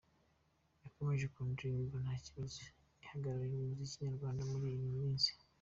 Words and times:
Yakomereje 0.83 1.27
ku 1.33 1.39
ndirimbo 1.51 1.95
'Ntakibazo' 1.99 2.69
ihagarariye 3.03 3.61
umuziki 3.61 4.01
nyarwanda 4.05 4.41
muri 4.51 4.65
iyi 4.75 4.89
minsi. 4.97 5.29